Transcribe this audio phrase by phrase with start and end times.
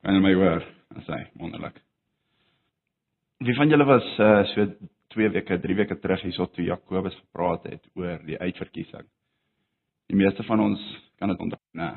[0.00, 0.64] Kan jy my hoor?
[0.96, 1.76] As hy wonderlik.
[3.44, 4.66] Wie van julle was uh, so
[5.14, 9.06] 2 weke, 3 weke terug hierso toe Jakobus gepraat het oor die uitverkiesing?
[10.10, 10.82] Die meeste van ons
[11.20, 11.92] kan dit onthou, né?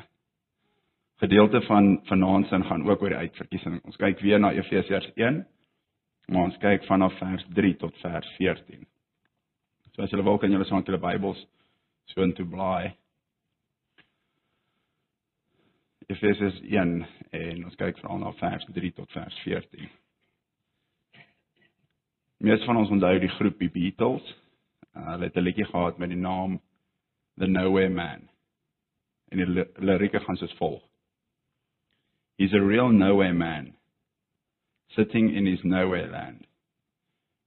[1.22, 3.80] Gedeelte van vanaand se gaan ook oor die uitverkiesing.
[3.84, 5.40] Ons kyk weer na Efesiërs 1,
[6.28, 8.84] maar ons kyk vanaf vers 3 tot vers 14.
[9.94, 11.40] So as julle wil kan julle saam julle Bybels
[12.12, 12.92] so intoe blaai.
[16.06, 19.90] Efesiërs 1 en ons kyk veral na vers 3 tot vers 14.
[22.44, 24.24] Meeste van ons onthou die groep die Beatles.
[24.94, 26.60] Uh, hulle het 'n liedjie gehad met die naam
[27.38, 28.28] The Nowhere Man.
[29.30, 30.82] En die lirieke gaan soos volg.
[32.36, 33.76] He's a real nowhere man,
[34.88, 36.46] sitting in his nowhere land,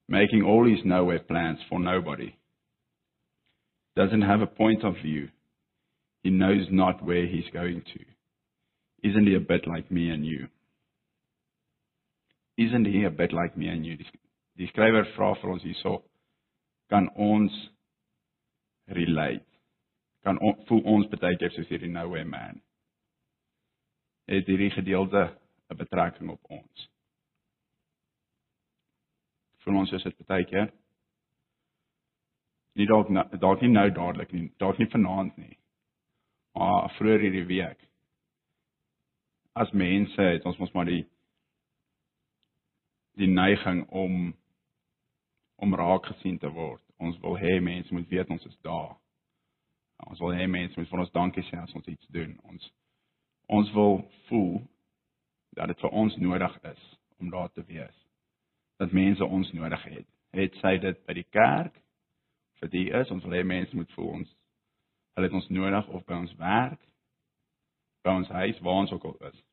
[0.08, 2.34] making all his nowhere plans for nobody.
[3.96, 5.30] Doesn't have a point of view.
[6.24, 8.17] He knows not where he's going to.
[9.04, 10.48] Isn't he a bit like me and you?
[12.58, 13.98] Isn't he a bit like me and you?
[13.98, 14.10] Die,
[14.58, 16.00] die skrywer vra vir ons hierso,
[16.90, 17.54] kan ons
[18.98, 19.46] relate?
[20.26, 22.62] Kan on, voel ons baie keer soos hierdie nowhere man?
[24.28, 25.30] Het hierdie gedeelte
[25.70, 26.90] 'n betrekking op ons?
[29.64, 30.72] Voel ons is dit baie keer?
[32.76, 35.58] Nie dalk dalk nie nou dadelik nie, dalk nie vanaand nie.
[36.58, 37.88] Maar vroeër hierdie week
[39.58, 41.04] as mense het ons mos maar die
[43.18, 44.36] die neiging om
[45.58, 46.84] om raak gesien te word.
[47.02, 48.94] Ons wil hê mense moet weet ons is daar.
[50.06, 52.36] Ons wil hê mense moet vir ons dankie sê as ons iets doen.
[52.52, 52.70] Ons
[53.58, 54.60] ons wil voel
[55.58, 56.84] dat dit vir ons nodig is
[57.18, 57.98] om daar te wees.
[58.78, 60.08] Dat mense ons nodig het.
[60.38, 61.82] Het sy dit by die kerk
[62.62, 64.36] vir die is ons wil hê mense moet voel ons
[65.18, 66.82] hulle het ons nodig of by ons werk
[68.06, 69.47] by ons huis waar ons ook al is.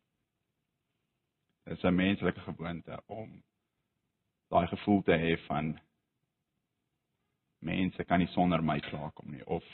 [1.65, 3.43] Dit is 'n menslike gewoonte om
[4.49, 5.81] daai gevoel te hê van
[7.59, 9.65] mense kan nie sonder my klaarkom nie of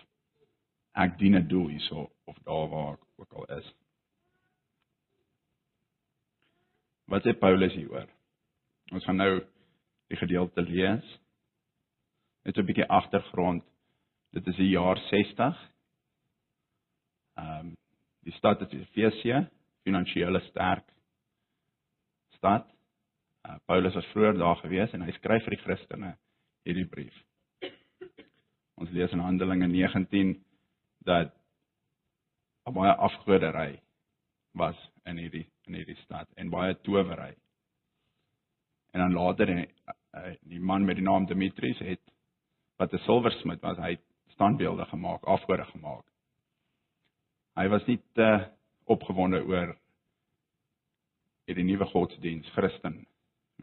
[0.92, 3.74] ek dien 'n doel hierso of daar waar ek ook al is.
[7.04, 8.08] Wat sê Paulus hieroor?
[8.92, 9.46] Ons gaan nou
[10.06, 11.18] die gedeelte lees.
[12.44, 13.64] Net 'n bietjie agtergrond.
[14.30, 15.70] Dit is die jaar 60.
[17.34, 17.76] Ehm um,
[18.22, 19.48] die stad is Efesië,
[19.82, 20.99] finansiële sterk
[22.40, 22.64] stad.
[23.44, 26.14] Uh, Paulus was vroeër daar gewees en hy skryf vir die Christene
[26.68, 27.16] hierdie brief.
[28.80, 30.34] Ons lees in Handelinge 19
[31.08, 31.32] dat
[32.70, 33.80] baie afgoderry
[34.54, 37.32] was in hierdie in hierdie stad en baie towery.
[38.94, 39.66] En dan later die,
[40.16, 42.02] uh, die man met die naam Demetrius het
[42.80, 43.98] wat 'n silversmid was, hy
[44.34, 46.04] standbeelde gemaak, afgode gemaak.
[47.56, 48.48] Hy was nie te
[48.84, 49.76] opgewonde oor
[51.50, 53.00] hierdie nuwe godsdiens Christen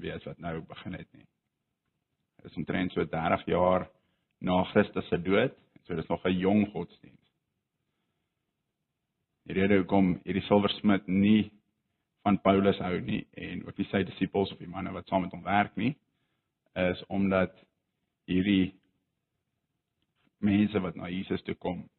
[0.02, 1.26] wees wat nou begin het nie.
[2.42, 3.88] Dit is omtrent so 30 jaar
[4.44, 5.56] na Christus se dood,
[5.88, 7.32] so dis nog 'n jong godsdiens.
[9.48, 11.52] Die rede hoekom hierdie silversmid nie
[12.24, 15.32] van Paulus hou nie en ook nie sy disippels of die manne wat saam met
[15.32, 15.96] hom werk nie,
[16.76, 17.56] is omdat
[18.26, 18.76] hierdie
[20.40, 21.90] mense wat na Jesus toe kom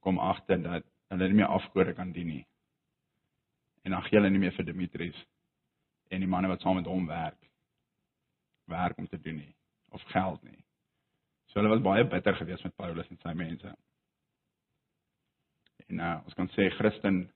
[0.00, 2.46] kom agter dat hulle nie meer afgode kan dien nie
[3.82, 5.18] en dan gee hulle nie meer vir Demetrius
[6.12, 7.38] en die manne wat saam met hom werk
[8.70, 9.54] werk om te doen nie
[9.92, 10.64] of geld nie.
[11.50, 13.74] So hulle was baie bitter geweest met Paulus en sy mense.
[15.88, 17.26] En nou, uh, ons kan sê Christen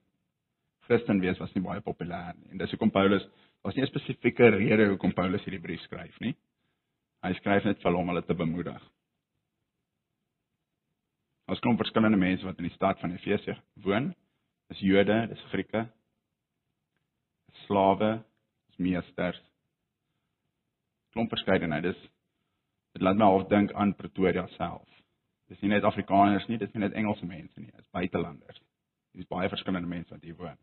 [0.87, 2.53] Christen wees was nie baie populêr nie.
[2.53, 3.25] En dis hoekom Paulus
[3.63, 6.35] was nie 'n spesifieke rede hoekom Paulus hierdie brief skryf nie.
[7.23, 8.81] Hy skryf net vir hom om hulle te bemoedig.
[11.47, 14.15] Ons kom verskillende mense wat in die stad van Efesië woon.
[14.69, 15.87] Dis Jode, dis Grieke,
[17.67, 18.17] slawe,
[18.71, 19.39] is meesters.
[21.15, 21.85] Klomp verskeidenheid.
[21.87, 21.99] Dis
[22.97, 24.87] dit laat my half dink aan Pretoria self.
[25.47, 28.59] Dis nie net Afrikaners nie, dis nie net Engelse mense nie, dis buitelanders.
[29.15, 30.57] Dis baie verskillende mense wat hier woon.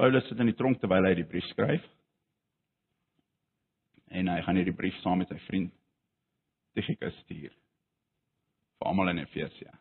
[0.00, 1.84] Paulus sit in die tronk terwyl hy die brief skryf.
[4.12, 5.72] En hy gaan hierdie brief saam met sy vriend
[6.76, 9.72] Tychicus stuur vir almal in Efesië.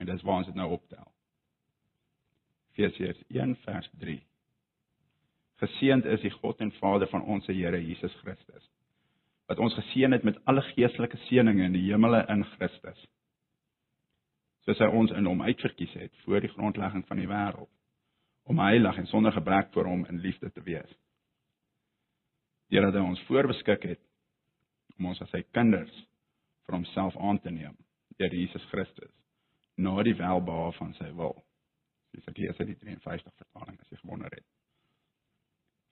[0.00, 1.11] En dis waar ons dit nou optel.
[2.72, 4.20] Efesiërs 1 vers 3.
[5.60, 8.68] Geseënd is die God en Vader van ons Here Jesus Christus
[9.50, 13.00] wat ons geseën het met alle geestelike seënings in die hemele in Christus.
[14.64, 17.68] Soos hy ons in hom uitverkies het voor die grondlegging van die wêreld
[18.48, 20.96] om heilig en sonder gebrek voor hom in liefde te wees.
[22.72, 24.00] Deurdat hy ons voorbeskik het
[24.96, 25.92] om ons as sy kinders
[26.64, 27.76] vir homself aan te neem
[28.16, 29.12] deur Jesus Christus
[29.76, 31.42] na die welbehae van sy wil
[32.12, 34.46] Dis ek lees uit die 53 vertaling as jy gewonder het.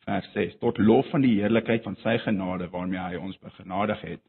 [0.04, 4.22] Vers 6: Tot lof van die heerlikheid van sy genade waarmee hy ons begenadig het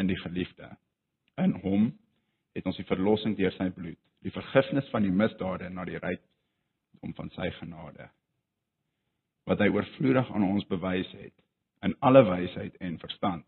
[0.00, 0.70] in die geliefde.
[1.40, 1.90] In hom
[2.54, 7.16] het ons die verlossing deur sy bloed, die vergifnis van die misdade na die rykdom
[7.16, 8.10] van sy genade
[9.44, 11.34] wat hy oorvloedig aan ons bewys het
[11.84, 13.44] in alle wysheid en verstand.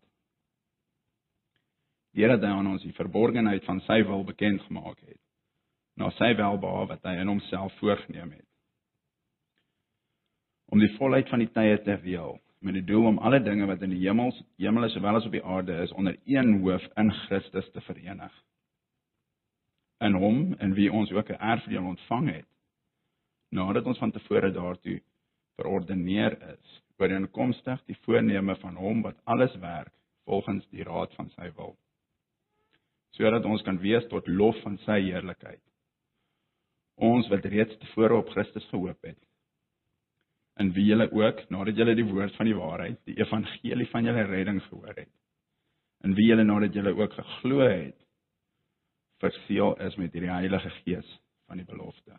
[2.13, 5.21] Deurdat hy aan ons die verborgenheid van sy wil bekend gemaak het,
[5.97, 8.45] na sy welbehae wat hy in homself voorgenem het.
[10.71, 13.83] Om die volheid van die tye te reël met die doel om alle dinge wat
[13.85, 17.69] in die hemels, hemel sowel as op die aarde is onder een hoof in Christus
[17.71, 18.33] te verenig.
[20.01, 22.49] In hom in wie ons ook 'n erfdeel ontvang het
[23.49, 24.99] nadat ons van tevore daartoe
[25.55, 29.93] verordeneer is ooreenkomstig die voorneme van hom wat alles werk
[30.27, 31.75] volgens die raad van sy wil
[33.17, 35.63] sodat ons kan wees tot lof van sy heerlikheid
[36.97, 39.19] ons wat reeds tevore op Christus gehoop het
[40.61, 44.25] in wie julle ook nadat julle die woord van die waarheid die evangelie van julle
[44.29, 45.13] redding gehoor het
[46.05, 47.99] in wie julle nadat julle ook geglo het
[49.21, 51.13] verseël is met hierdie Heilige Gees
[51.49, 52.17] van die belofte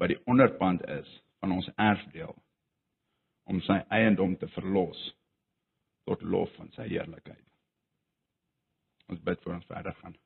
[0.00, 1.08] wat die onderpand is
[1.40, 2.34] van ons erfdeel
[3.50, 4.98] om sy eiendom te verlos
[6.08, 7.44] tot lof van sy heerlikheid.
[9.10, 10.16] Ons bid voor ons verder gaan.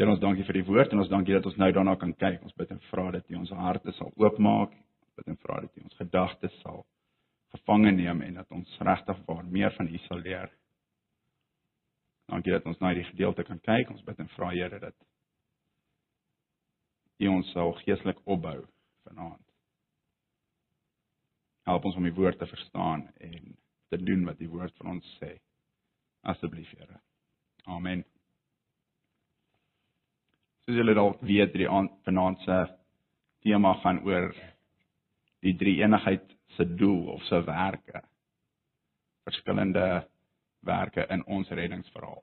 [0.00, 2.38] Here ons dankie vir die woord en ons dankie dat ons nou daarna kan kyk.
[2.40, 4.72] Ons bid en vra dat U ons harte sal oopmaak.
[4.72, 6.78] Ons bid en vra dat U ons gedagtes sal
[7.52, 10.48] gevange neem en dat ons regtig waar meer van U sal leer.
[12.32, 13.90] Dankie dat ons na hierdie gedeelte kan kyk.
[13.92, 14.96] Ons bid en vra Here dat
[17.20, 18.56] U ons sal geestelik opbou
[19.04, 19.44] vanaand.
[21.68, 23.52] Help ons om die woord te verstaan en
[23.92, 25.34] te doen wat die woord vir ons sê.
[26.24, 27.02] Asseblief, Here.
[27.68, 28.06] Amen
[30.70, 31.66] soos julle dalk weet, die
[32.06, 32.58] vanaand se
[33.42, 34.30] tema gaan oor
[35.42, 36.26] die drie eenigheid
[36.56, 38.02] se doel of se werke.
[39.26, 40.06] Verskillende
[40.66, 42.22] werke in ons reddingsverhaal.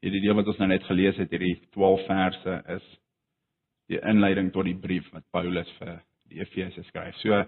[0.00, 2.86] Hierdie deel wat ons nou net gelees het, hierdie 12 verse is
[3.90, 5.98] die inleiding tot die brief wat Paulus vir
[6.30, 7.18] die Efesiërs skryf.
[7.20, 7.42] So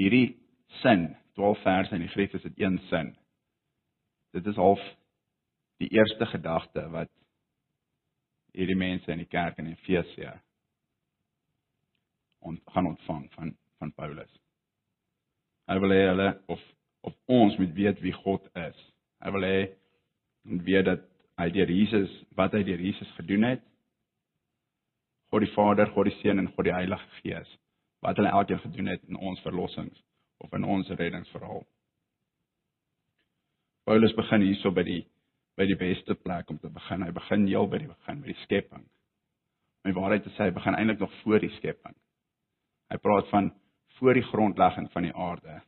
[0.00, 0.34] hierdie
[0.82, 3.12] sin, 12 verse in die Grieks is dit een sin.
[4.34, 4.82] Dit is half
[5.78, 7.12] die eerste gedagte wat
[8.58, 10.32] hierdie mense in die kerk in Efesië
[12.48, 14.30] ont gaan ontvang van van Paulus.
[15.70, 16.62] Hy wil hê hulle of
[17.06, 18.78] of ons moet weet wie God is.
[19.22, 19.58] Hy wil hê
[20.50, 21.04] moet weet dat
[21.38, 23.62] hy deur Jesus wat hy deur Jesus gedoen het.
[25.30, 27.56] God die Vader, God die Seun en God die Heilige Gees
[28.02, 30.02] wat hulle elkeen gedoen het in ons verlossings
[30.38, 31.64] of in ons reddingsverhaal.
[33.84, 35.00] Paulus begin hierso by die
[35.58, 37.02] by die beste plek om te begin.
[37.02, 38.84] Hy begin heel by die begin met die skepping.
[39.86, 41.96] My waarheid sê, hy begin eintlik nog voor die skepping.
[42.92, 43.50] Hy praat van
[43.98, 45.58] voor die grondlegging van die aarde.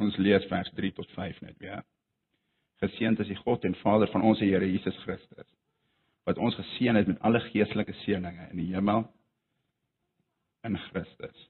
[0.00, 1.82] Ons lees vers 3 tot 5 net weer.
[2.82, 5.50] Geseënd is die God en Vader van ons Here Jesus Christus
[6.22, 9.08] wat ons geseën het met alle geestelike seënings in die hemel
[10.62, 11.48] in Christus.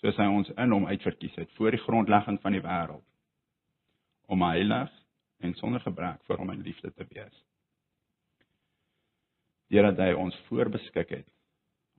[0.00, 3.04] Soos hy ons in hom uitverkies het voor die grondlegging van die wêreld
[4.32, 4.92] om heilig
[5.44, 7.40] en sonder gebrek vir hom in liefde te wees.
[9.72, 11.28] Deurdat hy ons voorbeskik het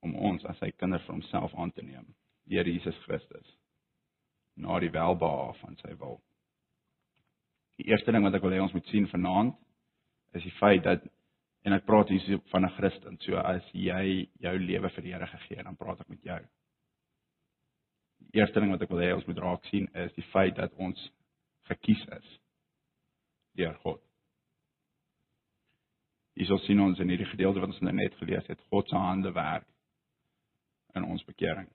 [0.06, 2.08] om ons as sy kinders vir homself aan te neem,
[2.50, 3.56] deur Jesus Christus
[4.56, 6.20] na die welbehae van sy wil.
[7.82, 9.58] Die eerste ding wat ek wil hê ons moet sien vanaand
[10.38, 11.04] is die feit dat
[11.66, 15.28] en ek praat hier van 'n Christen, so as jy jou lewe vir die Here
[15.28, 16.40] gegee het, dan praat ek met jou.
[18.20, 20.74] Die eerste ding wat ek wil hê ons moet raak sien is die feit dat
[20.78, 21.10] ons
[21.68, 22.40] gekies is
[23.56, 24.02] deur God.
[26.36, 29.32] Hierso sien ons in hierdie gedeelte wat ons nou net gelees het, God se hande
[29.36, 29.68] werk
[30.96, 31.70] in ons bekering.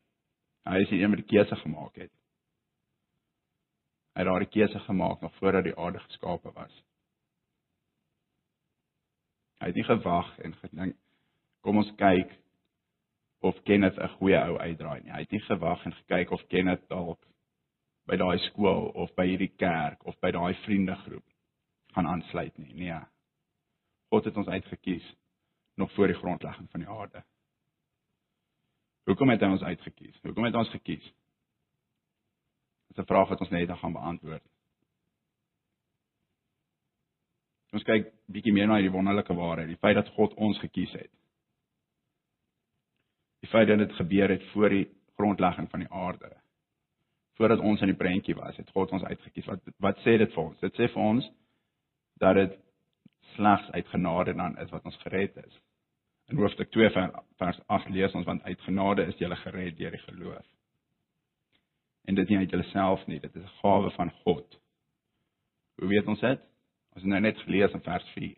[0.68, 2.12] Hy is die een wat die keuse gemaak het.
[4.12, 6.76] Hy het daardie keuse gemaak nog voordat die aarde geskape was.
[9.60, 11.00] Hy het nie gewag en gedink
[11.64, 12.30] kom ons kyk
[13.44, 15.12] of Kenneth 'n goeie ou uitdraai nie.
[15.12, 17.24] Hy het nie gewag en gekyk of Kenneth dalk
[18.06, 21.29] by daai skool of by hierdie kerk of by daai vriendegroep
[21.92, 22.74] gaan aansluit nie.
[22.74, 23.00] Nee.
[24.10, 25.16] God het ons uitgekies
[25.74, 27.24] nog voor die grondlegging van die aarde.
[29.08, 30.18] Hoekom het hy ons uitgekies?
[30.22, 31.12] Hoekom het hy ons gekies?
[32.90, 34.42] Dis 'n vraag wat ons net gaan beantwoord.
[37.70, 41.10] Ons kyk bietjie meer na hierdie wonderlike waarheid, die feit dat God ons gekies het.
[43.40, 46.36] Die feit dat dit gebeur het voor die grondlegging van die aarde.
[47.38, 49.46] Voordat ons in die prentjie was, het God ons uitgekies.
[49.46, 50.58] Wat wat sê dit vir ons?
[50.60, 51.30] Dit sê vir ons
[52.20, 52.56] dat dit
[53.34, 55.60] slegs uit genade dan is wat ons gered is.
[56.34, 56.90] hoofstuk 2
[57.36, 60.46] vers 8 lees ons want uit genade is jy gered deur die geloof.
[62.04, 64.60] En dit nie uit jouself nie, dit is 'n gawe van God.
[65.80, 66.40] Hoe weet ons dit?
[66.92, 68.36] Ons het nou net gelees in vers 4.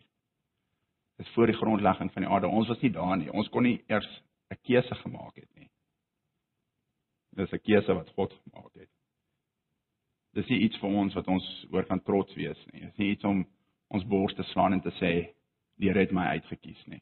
[1.17, 2.47] Dit is voor die grondlegging van die aarde.
[2.47, 3.31] Ons was nie daar nie.
[3.31, 5.69] Ons kon nie eers 'n keuse gemaak het nie.
[7.35, 8.89] Dit is 'n keuse wat God gemaak het.
[10.33, 12.81] Dis nie iets vir ons wat ons oor kan trots wees nie.
[12.81, 13.45] Dit is nie iets om
[13.93, 15.13] ons bors te slaan en te sê
[15.77, 17.01] die Here het my uitgekies nie.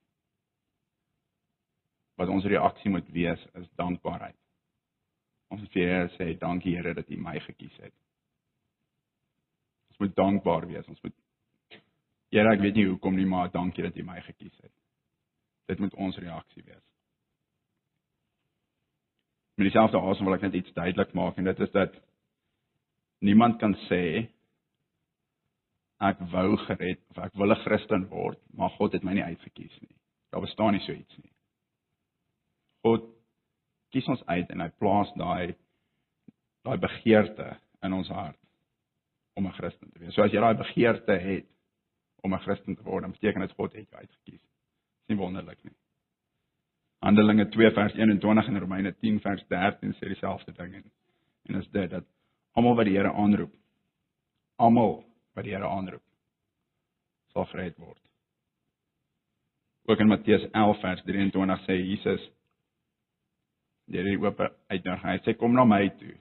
[2.19, 4.37] Wat ons reaksie moet wees is dankbaarheid.
[5.51, 7.95] Ons moet vir Here sê dankie Here dat U my gekies het.
[9.91, 10.87] Ons moet dankbaar wees.
[10.87, 11.15] Ons moet
[12.31, 14.71] Here, ek weet nie hoekom nie, maar dankie dat U my gekies het.
[15.67, 16.85] Dit moet ons reaksie wees.
[19.59, 21.97] Met dieselfde asem wil ek net iets duidelik maak en dit is dat
[23.19, 24.31] niemand kan sê
[26.01, 29.81] ek wou gered of ek wil 'n Christen word, maar God het my nie uitgekies
[29.81, 29.95] nie.
[30.31, 31.31] Daar bestaan nie so iets nie.
[32.83, 33.05] God
[33.91, 35.55] kies ons uit en hy plaas daai
[36.63, 38.39] daai begeerte in ons hart
[39.35, 40.13] om 'n Christen te wees.
[40.13, 41.47] So as jy daai begeerte het
[42.23, 44.41] om 'n Christen te word, dan beteken dit God het jou uitgekies.
[44.41, 45.73] Dis nie wonderlik nie.
[47.01, 50.91] Handelinge 2 vers 21 en Romeine 10 vers 13 sê dieselfde ding en
[51.49, 52.05] en is dit dat
[52.51, 53.53] almal wat die Here aanroep,
[54.55, 56.03] almal wat die Here aanroep,
[57.33, 57.99] sal gered word.
[59.89, 62.27] Ook in Matteus 11 vers 23 sê Jesus
[63.91, 64.39] deur die oop
[64.71, 66.13] uitnodiging, hy sê kom na my toe.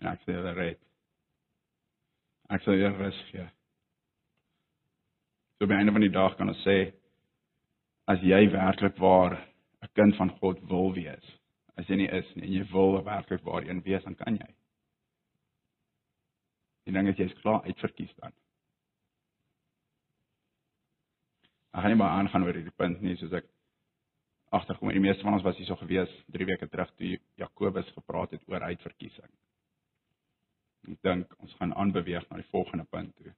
[0.00, 0.78] En ek sê red.
[2.48, 3.44] Ek sal jou rus gee.
[5.58, 6.78] So by einde van die dag kan ons sê
[8.08, 9.36] as jy werklik waar
[9.82, 11.26] 'n kind van God wil wees,
[11.76, 14.48] as jy nie is nie en jy wil werklik waar een wees, dan kan jy.
[16.88, 18.32] Die ding is jy's klaar uitverkies dan.
[21.76, 23.48] Ek gaan nie maar aangaan oor hierdie punt nie, soos ek
[24.56, 24.88] agterkom.
[24.96, 28.46] Die meeste van ons was hier so gewees 3 weke terug toe Jakobus gepraat het
[28.48, 29.28] oor uitverkiesing.
[30.88, 33.34] Ek dink ons gaan aanbeweeg na die volgende punt toe.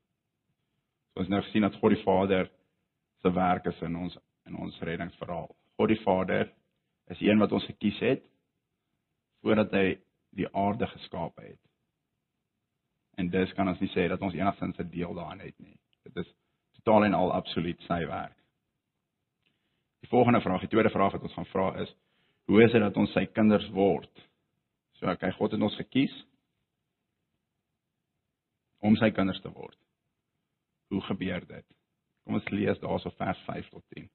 [1.10, 2.46] So ons nou gesien dat God die Vader
[3.20, 4.14] se werk is in ons
[4.46, 5.50] in ons reddingsverhaal.
[5.76, 6.46] God die Vader
[7.10, 8.22] is een wat ons gekies het
[9.42, 9.98] voordat hy
[10.38, 11.58] die aarde geskaap het.
[13.20, 15.76] En dis kan ons nie sê dat ons enigstens 'n deel daarin het nie.
[16.04, 16.28] Dit is
[16.76, 18.36] totaal en al absoluut sy werk.
[20.00, 21.94] Die volgende vraag, die tweede vraag wat ons gaan vra is:
[22.44, 24.28] Hoe is dit dat ons sy kinders word?
[24.92, 26.14] So, okay, God het ons gekies
[28.78, 29.76] om sy kinders te word.
[30.88, 31.66] Hoe gebeur dit?
[32.24, 34.08] Kom ons lees daarso vers 5 tot 10.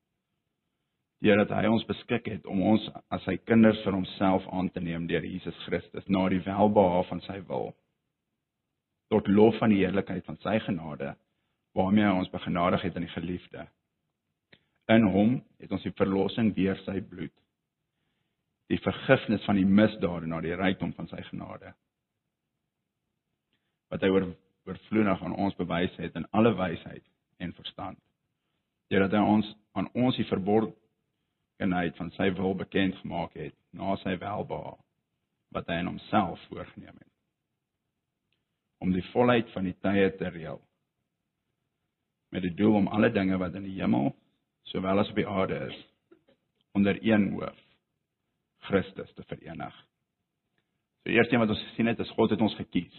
[1.19, 5.07] Deurdat hy ons beskik het om ons as sy kinders vir homself aan te neem
[5.07, 7.75] deur Jesus Christus na die welbehae van sy wil
[9.13, 11.13] tot lof van die heerlikheid van sy genade
[11.75, 13.65] waarmee hy ons begenadig het in die geliefde.
[14.88, 17.33] In hom het ons die verlossing deur sy bloed
[18.71, 21.74] die vergifnis van die misdade na die rykdom van sy genade
[23.93, 24.31] wat hy oor
[24.65, 27.03] oorvloedig aan ons bewys het in alle wysheid
[27.38, 28.00] en verstand.
[28.89, 34.15] Deurdat hy ons aan ons die verborgenheid van sy wil bekend gemaak het na sy
[34.17, 34.74] welbehae
[35.53, 37.14] wat hy in homself voorgenem het
[38.84, 40.62] om die volheid van die tye te reël
[42.36, 44.12] met die doel om alle dinge wat in die hemel
[44.72, 45.77] sowel as op die aarde is
[46.75, 47.62] onder een hoof
[48.65, 49.75] Christus te verenig.
[51.03, 52.96] So eerste ding wat ons gesien het is God het ons gekies.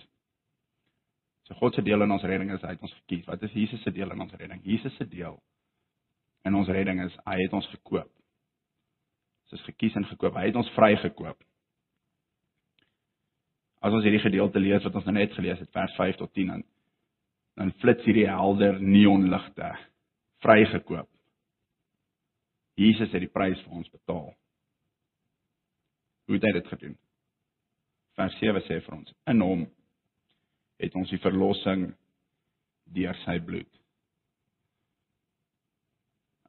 [1.49, 3.27] So God se deel in ons redding is hy het ons gekies.
[3.27, 4.63] Wat is Jesus se deel in ons redding?
[4.65, 5.37] Jesus se deel
[6.47, 8.11] in ons redding is hy het ons gekoop.
[9.47, 10.39] Ons is gekies en gekoop.
[10.39, 11.43] Hy het ons vrygekoop.
[13.85, 16.55] As ons hierdie gedeelte lees wat ons nou net gelees het, vers 5 tot 10
[16.55, 16.65] dan
[17.57, 19.71] dan flits hierdie helder neonligte
[20.45, 21.09] vrygekoop.
[22.77, 24.29] Jesus het die prys vir ons betaal.
[26.27, 26.99] Hoe het hy dit gedoen?
[28.21, 29.65] Vers 7 sê vir ons: In hom
[30.83, 31.89] het ons die verlossing
[32.93, 33.71] deur sy bloed.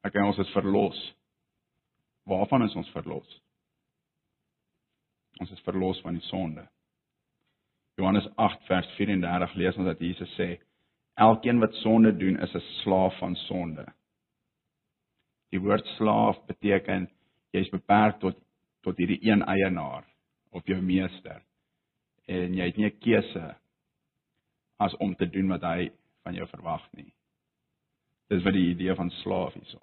[0.04, 1.00] Ek en ons is verlos.
[2.28, 3.38] Waarvan is ons verlos?
[5.40, 6.68] Ons is verlos van die sonde.
[7.98, 10.60] Johannes 8 vers 34 lees ons dat Jesus sê:
[11.18, 13.86] Elkeen wat sonde doen, is 'n slaaf van sonde.
[15.50, 17.10] Die woord slaaf beteken
[17.52, 18.38] jy's beperk tot
[18.82, 20.06] tot hierdie een eienaar
[20.52, 21.42] of jou meester
[22.28, 23.56] en jy het nie 'n keuse
[24.80, 25.90] as om te doen wat hy
[26.24, 27.14] van jou verwag nie.
[28.30, 29.80] Dis wat die idee van slaaf hierso.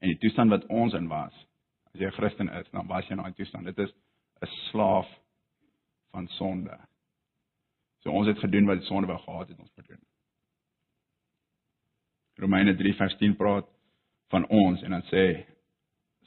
[0.00, 1.34] En die toestand wat ons in was,
[1.94, 3.64] as jy 'n Christen is, dan was jy in daai toestand.
[3.64, 3.92] Dit is
[4.42, 5.21] 'n slaaf
[6.12, 6.78] van sonde.
[8.04, 10.02] So ons het gedoen wat die sonde wou gehad het ons moet doen.
[12.42, 13.68] Romeine 3 vers 10 praat
[14.32, 15.24] van ons en dan sê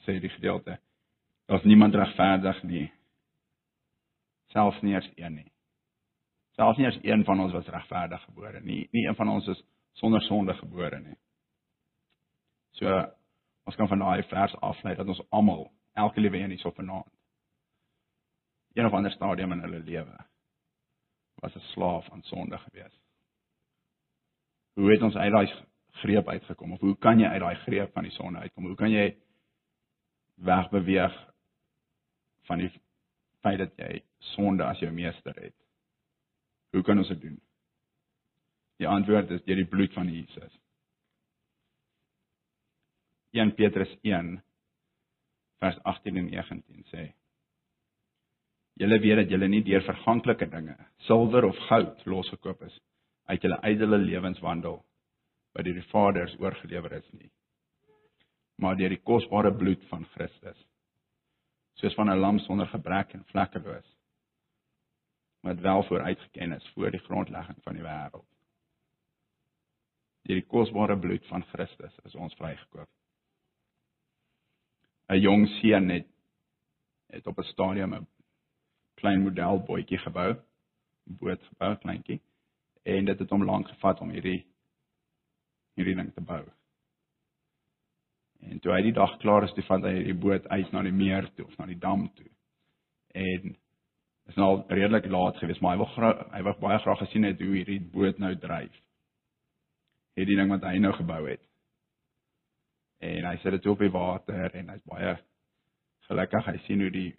[0.06, 0.78] sê die gedeelte
[1.50, 2.86] daar's niemand regverdig nie
[4.54, 5.50] selfs nie eens een nie
[6.58, 9.62] selfs nie eens een van ons was regverdig gebore nie nie een van ons is
[10.02, 11.18] sonder sonde gebore nie
[12.78, 12.94] so
[13.66, 15.66] ons kan van daai vers aflei dat ons almal
[16.06, 17.12] elke liewe een hierso vanaand
[18.76, 20.16] een of ander stadium in hulle lewe
[21.34, 23.00] was 'n slaaf aan sonde gewees.
[24.72, 28.02] Hoe het ons uit daai greep uitgekom of hoe kan jy uit daai greep van
[28.02, 28.66] die sonde uitkom?
[28.66, 29.16] Hoe kan jy
[30.34, 31.32] wegbeweeg
[32.42, 32.70] van die
[33.40, 35.54] feit dat jy sonde as jou meester het?
[36.70, 37.40] Hoe kan ons dit doen?
[38.76, 40.60] Die antwoord is deur die bloed van Jesus.
[43.30, 44.42] 1 Petrus 1
[45.58, 47.14] vers 18 en 19 sê
[48.76, 52.76] Julle weet dat julle nie deur verganklike dinge, silwer of goud losgekoop is
[53.30, 54.82] uit julle ydelle lewenswandel
[55.56, 57.30] wat deur die Vaders oorgelewer is nie,
[58.60, 60.58] maar deur die kosbare bloed van Christus,
[61.80, 63.88] soos van 'n lam sonder gebrek en vlekkeloos,
[65.40, 68.28] wat wel vooruitgeken is voor die grondlegging van die wêreld.
[70.26, 72.88] Deur die kosbare bloed van Christus is ons vrygekoop.
[75.08, 76.08] 'n Jong seun het
[77.08, 78.06] het op 'n stadium 'n
[79.00, 80.34] klein modelbootjie gebou,
[81.20, 82.20] boot gebou, kleintjie.
[82.86, 84.44] En dit het hom lank gevat om hierdie
[85.76, 86.40] hierdie ding te bou.
[88.46, 91.28] En toe hy die dag klaar is, vat hy hierdie boot uit na die meer
[91.36, 92.28] toe of na die dam toe.
[93.16, 93.56] En
[94.26, 97.52] is nou redelik laat geweest, maar hy wil hy wou baie graag gesien het hoe
[97.54, 98.80] hierdie boot nou dryf.
[100.16, 101.42] Hierdie ding wat hy nou gebou het.
[103.04, 105.16] En hy sit dit op die water en hy's baie
[106.08, 107.10] gelukkig hy sien hoe die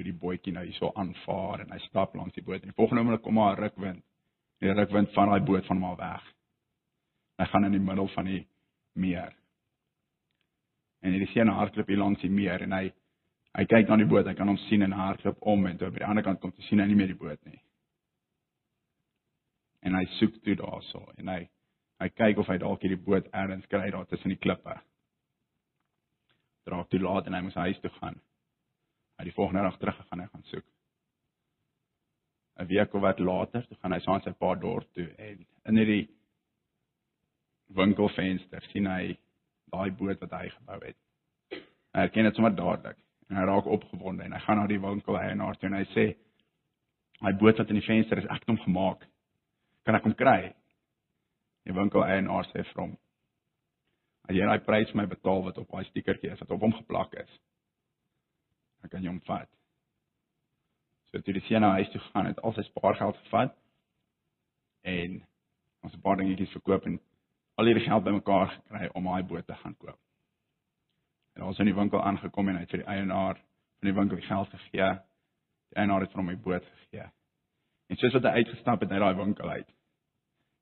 [0.00, 3.02] hoe die bootjie nou hierso aanvaar en hy stap langs die boot en die volgende
[3.04, 4.04] oomblik kom maar 'n rukwind.
[4.60, 6.24] Die rukwind van daai boot van hom af weg.
[7.38, 8.46] Hy gaan in die middel van die
[8.94, 9.34] meer.
[11.02, 12.92] En hierdie seun hardloop hier langs die meer en hy
[13.58, 15.98] hy kyk na die boot, hy kan hom sien en hardloop om en toe by
[15.98, 17.60] die ander kant kom te sien hy nie meer die boot nie.
[19.82, 21.48] En hy soek toe daarso en hy
[22.00, 24.80] hy kyk of hy dalk hierdie boot ergens kry daar tussen die klippe.
[26.64, 28.20] Draak toe laat en hy moet huis toe gaan
[29.20, 30.64] hy die volgende dag terug gegaan en gaan soek.
[32.60, 35.80] 'n Week of wat later, toe gaan hy saam sy pa dorp toe en in
[35.80, 36.08] hierdie
[37.76, 39.14] winkelfenster sien hy
[39.72, 40.98] daai boot wat hy gebou het.
[41.94, 42.98] Hy herken dit sommer dadelik
[43.30, 46.06] en hy raak opgewonde en hy gaan na die winkel eienaar toe en hy sê:
[47.20, 49.06] "My boot wat in die venster is, ek het hom gemaak.
[49.84, 50.54] Kan ek hom kry?"
[51.68, 52.96] Die winkel eienaar sê vir hom:
[54.28, 56.72] "As jy daai prys vir my betaal wat op daai stikertjie is wat op hom
[56.72, 57.38] geplak is,
[58.84, 59.48] ek kan jou omvat.
[61.10, 63.56] So toe die seun na huis toe gaan het, al sy spaargeld gevat
[64.86, 65.20] en
[65.82, 67.00] ons 'n paar dingetjies verkoop en
[67.58, 69.98] al hierdie geld bymekaar gekry om daai boot te gaan koop.
[71.36, 73.34] En ons in die winkel aangekom en hy het vir die eienaar
[73.80, 74.88] van die winkel die geld gegee.
[75.70, 77.10] Die eienaar het vir hom die boot gegee.
[77.88, 79.68] En soos wat hy uitgestap het uit daai winkel uit,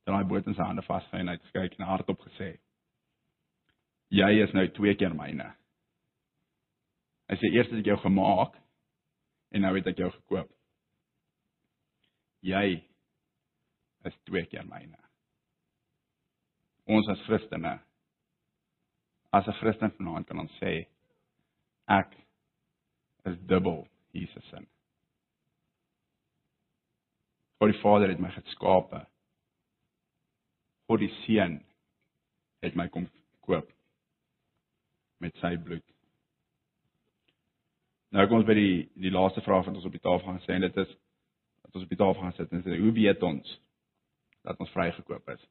[0.07, 2.59] het hy boot in sy hande vasgehou en hy het gekyk en hardop gesê:
[4.09, 5.53] "Jy is nou twee keer myne."
[7.29, 8.55] Hy sê eers het ek jou gemaak
[9.53, 10.49] en nou het ek jou gekoop.
[12.45, 12.79] Jy
[14.09, 14.99] is twee keer myne.
[16.89, 17.79] Ons as Christene
[19.33, 20.87] as 'n Christen vanaand kan ons sê
[21.89, 22.17] ek
[23.27, 24.61] is dubbel Jesus se.
[27.61, 29.07] God die Vader het my geskape.
[30.89, 31.65] God die Seun
[32.63, 33.09] het my kom
[33.41, 33.69] koop
[35.21, 35.98] met sy bloed.
[38.15, 40.57] Nou kom ons by die die laaste vraag wat ons op die tafel gaan sê
[40.57, 40.93] en dit is
[41.65, 43.57] wat ons op die tafel gaan sit en sê hoe weet ons
[44.49, 45.43] dat ons vrygekoop is?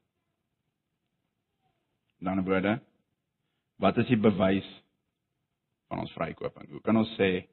[2.21, 2.79] In ander woorde,
[3.77, 4.65] wat is die bewys
[5.91, 6.71] van ons vrykoping?
[6.73, 7.45] Hoe kan ons sê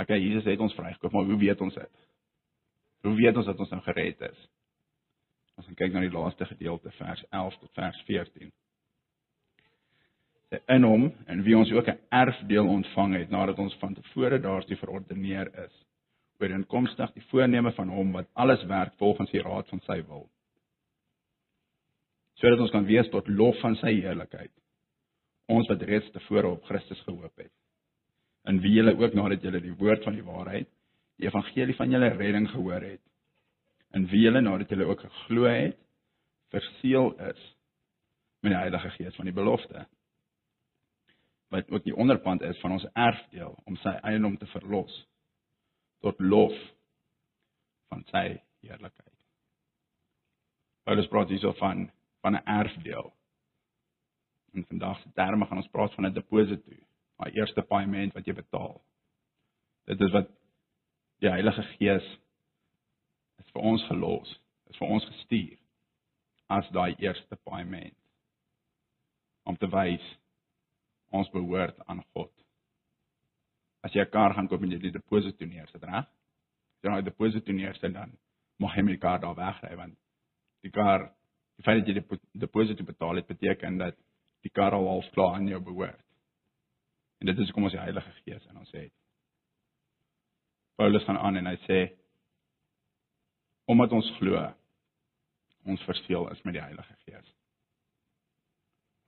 [0.00, 2.02] okay, Jesus het ons vrygekoop, maar hoe weet ons dit?
[3.04, 4.48] Hoe weet ons dat ons nou gered is?
[5.60, 8.48] As ons kyk na die laaste gedeelte vers 11 tot vers 14
[10.52, 14.76] in hom en wie ons ook 'n erfdeel ontvang het nadat ons van tevore daartoe
[14.76, 15.74] verordeneer is
[16.42, 20.26] ooreenkomstig die voorneme van hom wat alles werk volgens die raad van sy wil.
[22.40, 24.52] Sodat ons kan wees tot lof van sy heerlikheid.
[25.52, 27.52] Ons wat reeds tevore op Christus gehoop het.
[28.50, 30.70] In wie julle ook nadat julle die woord van die waarheid
[31.20, 33.02] die evangelie van julle redding gehoor het.
[33.94, 35.78] In wie julle nadat julle ook geglo het
[36.50, 37.42] verseël is
[38.42, 39.86] met die Heilige Gees van die belofte
[41.52, 44.92] wat ook die onderpand is van ons erfdeel om sy eiendom te verlos
[46.00, 46.54] tot lof
[47.92, 48.24] van sy
[48.64, 49.18] heerlikheid.
[50.88, 51.90] Paulus praat hierso van
[52.22, 53.12] van 'n erfdeel.
[54.52, 56.72] In vandag se terme gaan ons praat van 'n deposito,
[57.16, 58.80] daai eerste paaiement wat jy betaal.
[59.84, 60.28] Dit is wat
[61.18, 62.06] die Heilige Gees
[63.38, 65.58] is vir ons gelos, is vir ons gestuur
[66.46, 67.96] as daai eerste paaiement
[69.42, 70.18] om te wys
[71.12, 72.32] ons behoort aan God.
[73.82, 76.06] As jy 'n kar gaan koop en jy die deposito neersit, reg?
[76.06, 78.16] As jy daai deposito neersit dan
[78.58, 79.98] mag jy met die kar daar wegry want
[80.62, 81.10] die kar
[81.56, 83.96] die feit dat jy die deposito betaal het beteken dat
[84.42, 86.04] die kar al half klaar aan jou behoort.
[87.20, 88.92] En dit is hoekom ons die Heilige Gees in ons het.
[90.76, 91.78] Paulus gaan aan en hy sê
[93.70, 94.40] omdat ons glo
[95.70, 97.28] ons verseël is met die Heilige Gees.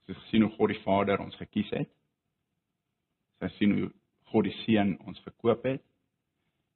[0.05, 1.89] Ons het gesien hoe God die Vader ons gekies het.
[3.41, 3.87] Het sien hoe
[4.29, 5.81] God die Seun ons verkoop het.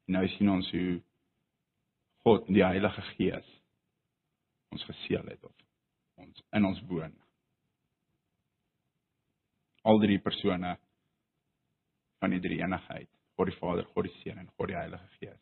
[0.08, 1.00] En nou sien ons hoe
[2.26, 3.56] God die Heilige Gees
[4.74, 5.54] ons geseël het of
[6.20, 7.13] ons in ons woon.
[9.86, 10.76] Al drie persone
[12.20, 15.39] van die drie eenigheid God die Vader, God die Seun en God die Heilige Gees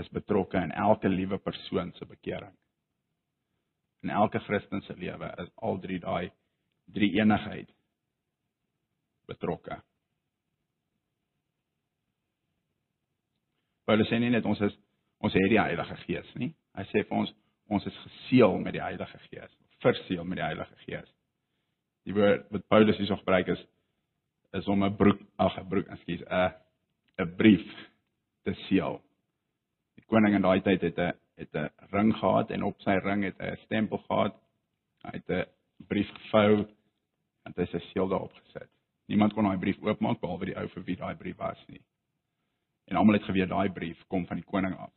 [0.00, 2.54] is betrokke in elke liewe persoon se bekering.
[4.02, 6.30] In elke Christen se lewe is al drie daai
[6.86, 7.70] drie eenigheid
[9.26, 9.78] betrokke.
[13.86, 14.74] Paulus sê nie net ons is
[15.22, 16.50] ons het die Heilige Gees nie.
[16.74, 17.32] Hy sê vir ons
[17.72, 21.08] ons is geseël met die Heilige Gees, verseël met die Heilige Gees.
[22.06, 23.62] Die woord wat Paulus hier so gebruik is
[24.52, 26.52] is om 'n broek, ag 'n broek, ekskuus, 'n
[27.22, 27.66] 'n brief
[28.44, 29.00] te seël.
[29.96, 33.24] Die koning in daai tyd het 'n het 'n ring gehad en op sy ring
[33.24, 34.34] het 'n stempel gehad.
[35.04, 35.46] Hy het 'n
[35.88, 36.64] brief gevou
[37.46, 38.70] en hy sy seël daarop gesit.
[39.10, 41.82] Niemand kon daai brief oopmaak behalwe die ou vir wie daai brief was nie.
[42.90, 44.92] En almal het geweet daai brief kom van die koning af.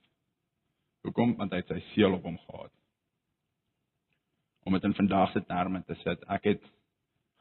[1.06, 1.36] Hoekom?
[1.38, 2.72] Want hy het sy seël op hom gehad.
[4.66, 6.64] Om dit in vandag se terme te sit, ek het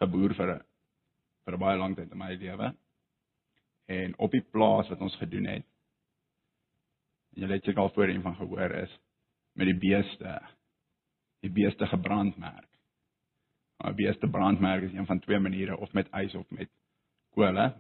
[0.03, 0.65] geboer vir 'n
[1.45, 2.75] vir 'n baie lang tyd in my lewe
[3.87, 5.67] en op die plaas wat ons gedoen het.
[7.35, 8.99] En jy het seker al voorheen van gehoor is
[9.55, 10.41] met die beeste.
[11.41, 12.74] Die beeste gebrandmerk.
[13.83, 16.71] 'n beeste brandmerk is een van twee maniere of met ys of met
[17.31, 17.75] kolle.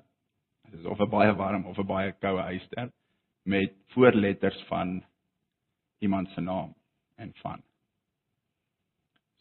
[0.71, 2.93] Dit is of 'n baie warm of 'n baie koue yster
[3.43, 5.05] met voorletters van
[5.99, 6.75] iemand se naam
[7.15, 7.63] en van.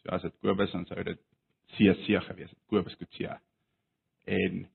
[0.01, 1.19] So as dit Kobus dan sou dit
[1.75, 3.41] CC gewees het, Kobus Kutsia.
[4.23, 4.67] En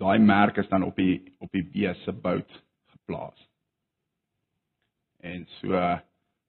[0.00, 3.48] daai merk is dan op die op die bees se bout geplaas.
[5.20, 5.76] En so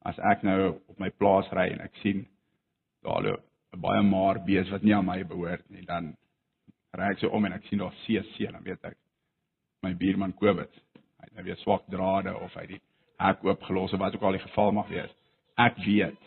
[0.08, 2.28] as ek nou op my plaas ry en ek sien
[3.04, 3.40] daar
[3.74, 6.16] 'n baie maar bees wat nie aan my behoort nie, dan
[6.98, 8.98] ry ek so om en ek sien daar CC dan weet ek
[9.86, 10.72] my buurman Kobus.
[11.20, 12.82] Hy het nou weer swak drade of hy die
[13.20, 15.14] hek oopgelos of wat ook al die geval mag wees.
[15.60, 16.20] Ek weet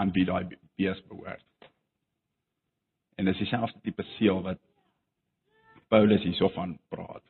[0.00, 0.44] aan wie daai
[0.76, 1.70] bees behoort.
[3.16, 4.60] En dis dieselfde tipe seël wat
[5.92, 7.24] Paulus hierso van praat.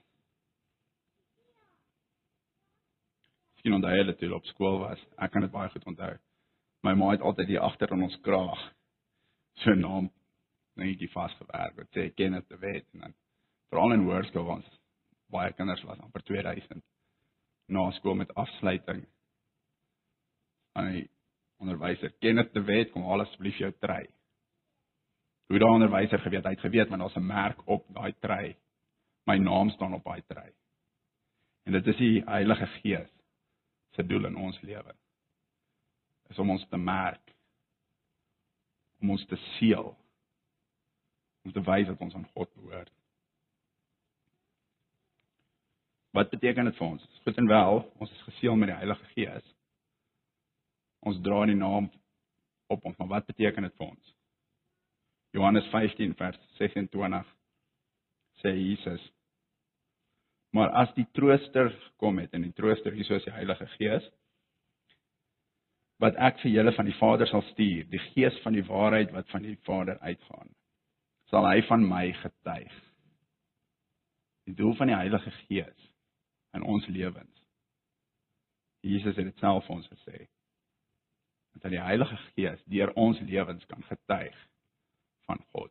[3.55, 5.03] Miskien onthou jy dit toe op skool was.
[5.19, 6.15] Ek kan dit baie goed onthou.
[6.87, 8.63] My ma het altyd hier agter in ons kraag
[9.55, 10.11] so naam
[10.75, 11.77] netjie vasgewerk.
[11.77, 13.15] Dit sê Kenneth de Wet en dan
[13.71, 14.71] veral in Hoërskool was
[15.33, 16.83] baie kinders was amper 2000
[17.73, 19.07] na skool met afsluiting.
[20.73, 21.07] Aan die
[21.61, 24.07] onderwyser Kenneth de Wet kom asseblief jou trei
[25.53, 28.57] hoe daai onderwyser geweet, hy het geweet want daar's 'n merk op daai trei.
[29.27, 30.51] My naam staan op daai trei.
[31.65, 33.11] En dit is die Heilige Gees
[33.91, 34.95] se doel in ons lewe.
[36.31, 37.32] Is om ons te merk.
[39.03, 39.93] Om ons te seël.
[41.43, 42.93] Om te wys dat ons aan God behoort.
[46.13, 47.05] Wat beteken dit vir ons?
[47.25, 49.53] Goed en wel, ons is geseël met die Heilige Gees.
[51.09, 51.89] Ons dra die naam
[52.73, 54.13] op ons, maar wat beteken dit vir ons?
[55.33, 57.33] Johannes 15 vers 26
[58.43, 59.05] sê Jesus
[60.53, 64.09] Maar as die trooster gekom het en die trooster hier is die Heilige Gees
[66.03, 69.29] wat ek vir julle van die Vader sal stuur, die Gees van die waarheid wat
[69.31, 70.51] van die Vader uitgaan,
[71.31, 72.73] sal hy van my getuig.
[74.51, 75.91] Die doel van die Heilige Gees
[76.59, 77.31] in ons lewens.
[78.83, 80.27] Jesus het dit self ons gesê.
[81.63, 84.35] Dat die Heilige Gees deur ons lewens kan getuig
[85.29, 85.71] van God.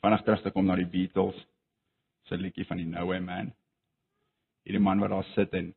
[0.00, 1.36] Vanaand terug te kom na die Beatles
[2.30, 3.50] se liedjie van die Nowhere Man.
[4.62, 5.74] Hierdie man wat daar sit en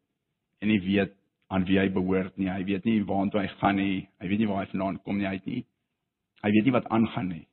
[0.62, 1.18] en nie weet
[1.54, 2.50] aan wie hy behoort nie.
[2.50, 4.08] Hy weet nie waartoe hy gaan nie.
[4.22, 5.30] Hy weet nie waar hy vandaan kom nie.
[5.30, 5.62] Hy het nie
[6.44, 7.46] hy weet nie wat aangaan nie.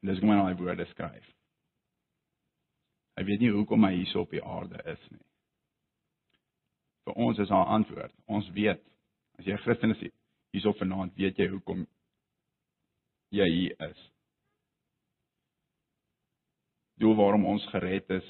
[0.00, 1.30] En dis hoe hy daai woorde skryf.
[3.18, 5.24] Hy weet nie hoekom hy hier op die aarde is nie.
[7.08, 8.14] Vir ons is haar antwoord.
[8.26, 8.82] Ons weet
[9.38, 10.12] as jy 'n Christen is,
[10.52, 11.86] hierso vanaand weet jy hoekom
[13.30, 13.98] jy hier is.
[16.98, 18.28] Doel waarom ons gered is.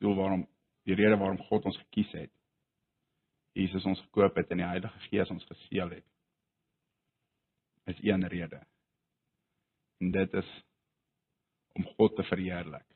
[0.00, 0.46] Doel waarom
[0.88, 2.32] die rede waarom God ons gekies het.
[3.54, 6.06] Jesus ons gekoop het en die Heilige Gees ons geseël het.
[7.92, 8.62] Is een rede.
[10.00, 10.50] En dit is
[11.72, 12.86] om God te verheerlik.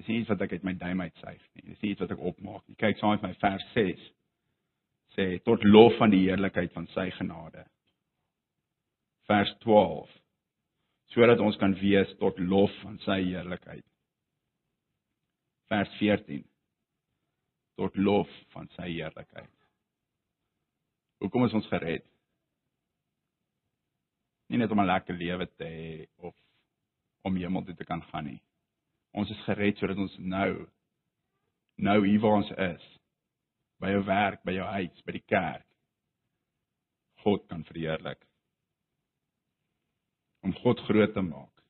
[0.00, 1.66] Dis nie iets wat ek uit my duim uitsuig nie.
[1.72, 2.78] Dis nie iets wat ek opmaak nie.
[2.80, 4.06] Kyk saam met my vers 6.
[5.16, 7.66] Sê tot lof van die heerlikheid van sy genade.
[9.28, 10.08] Vers 12.
[11.12, 13.84] Sodat ons kan wees tot lof van sy heerlikheid.
[15.70, 16.44] Vers 14.
[17.78, 19.52] Tot lof van sy heerlikheid.
[21.22, 22.06] Hoekom is ons gered?
[24.50, 26.34] Nie net om 'n lekker lewe te hê of
[27.22, 28.42] om hemel toe te kan gaan nie.
[29.12, 30.66] Ons is gered sodat ons nou
[31.76, 32.86] nou hier waar ons is
[33.80, 35.66] by jou werk, by jou huis, by die kerk
[37.22, 38.26] God kan verheerlik.
[40.40, 41.62] Om God groot te maak.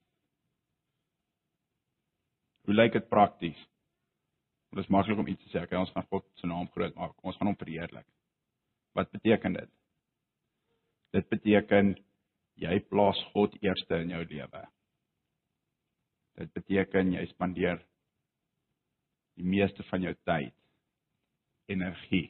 [2.64, 3.69] Hoe lyk dit prakties?
[4.70, 7.16] Dit is maklik om iets te sê, okay, ons gaan God se naam groot maak.
[7.26, 8.06] Ons gaan hom verheerlik.
[8.94, 9.72] Wat beteken dit?
[11.14, 11.96] Dit beteken
[12.61, 14.62] jy plaas God eerste in jou lewe.
[16.38, 17.83] Dit beteken jy spandeer
[19.40, 20.54] die meeste van jou tyd,
[21.70, 22.28] energie,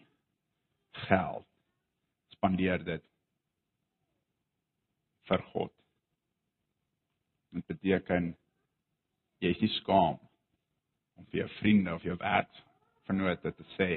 [1.09, 1.47] geld
[2.37, 3.05] spandeer dit
[5.29, 5.73] vir God.
[7.53, 8.33] Dit beteken
[9.45, 10.19] jy is nie skaam
[11.21, 13.91] om vir jou vriende of jou werkvernote te sê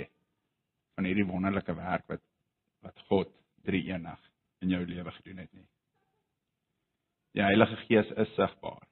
[0.93, 2.23] van hierdie wonderlike werk wat
[2.83, 3.29] wat God
[3.63, 4.19] drie enig
[4.61, 5.67] in jou lewe gedoen het nie.
[7.33, 8.83] Die Heilige Gees is sigbaar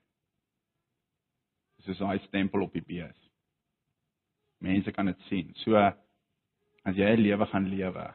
[1.82, 3.18] soos daai stempel op die bees.
[4.62, 5.54] Mense kan dit sien.
[5.64, 8.06] So as jy 'n lewe gaan lewe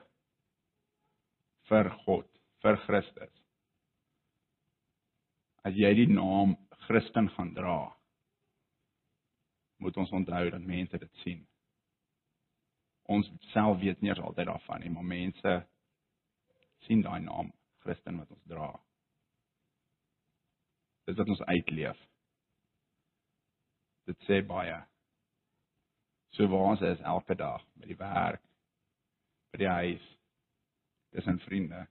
[1.68, 2.29] vir God,
[2.62, 3.33] vir Christus.
[5.64, 7.95] As jy die naam Christen gaan dra,
[9.77, 11.47] moet ons onthou dat mense dit sien.
[13.03, 15.55] Ons self weet nie altyd daarvan nie, maar mense
[16.87, 17.53] sien daai naam
[17.85, 18.71] Christen wat ons dra.
[21.07, 22.03] Dit wat ons uitleef
[24.07, 24.77] dit sê baie.
[26.37, 28.43] So waar ons is elke dag by die werk,
[29.51, 30.09] by die huis,
[31.17, 31.87] tussen vriende.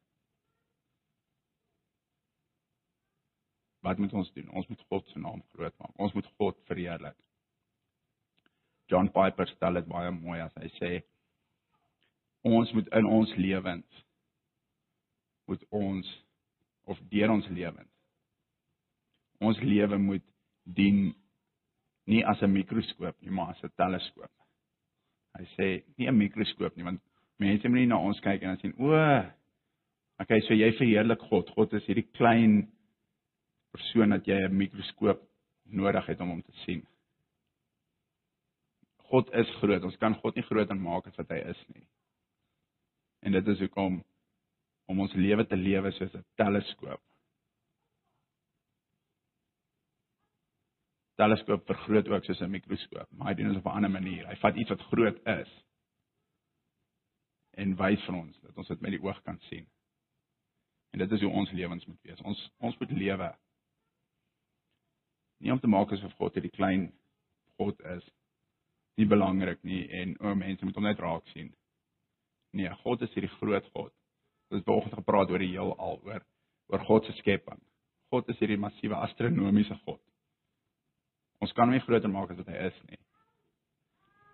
[3.86, 4.50] Wat moet ons doen?
[4.58, 5.94] Ons moet God se naam groot maak.
[6.02, 7.18] Ons moet God verheerlik.
[8.92, 10.92] John Piper stel dit baie mooi as hy sê
[12.46, 14.06] ons moet in ons lewens
[15.50, 16.14] moet ons
[16.86, 17.96] of deur ons lewens
[19.40, 20.26] ons lewe moet
[20.66, 21.14] dien
[22.06, 24.32] nie as 'n mikroskoop nie, maar as 'n teleskoop.
[25.38, 27.02] Hy sê nie 'n mikroskoop nie, want
[27.40, 28.92] mense moet nie na ons kyk en dan sien, "O,
[30.20, 31.50] okay, so jy verheerlik God.
[31.50, 32.72] God is hierdie klein
[33.72, 35.22] persoon dat jy 'n mikroskoop
[35.66, 36.86] nodig het om hom te sien."
[39.16, 39.84] God is groot.
[39.88, 41.86] Ons kan God nie groter maak as wat hy is nie.
[43.24, 44.02] En dit is hoekom
[44.92, 47.02] om ons lewe te lewe soos 'n teleskoop
[51.16, 54.28] teleskoop vergroot ook soos 'n mikroskoop, maar hy doen dit op 'n ander manier.
[54.28, 55.52] Hy vat iets wat groot is
[57.54, 59.66] en wys vir ons dat ons dit met die oog kan sien.
[60.92, 62.22] En dit is hoe ons lewens moet wees.
[62.22, 63.36] Ons ons moet lewe
[65.40, 66.92] nie om te maak asof God hierdie klein
[67.58, 68.12] God is
[68.98, 71.52] nie belangrik nie en o mense moet hom net raak sien.
[72.56, 73.92] Nee, God is hierdie groot God.
[74.50, 76.24] Ons het vanoggend gepraat oor die heelal, oor
[76.72, 77.60] oor God se skepping.
[78.14, 80.02] God is hierdie massiewe astronomiese God.
[81.44, 83.02] Ons kan hom nie groter maak as wat hy is nie.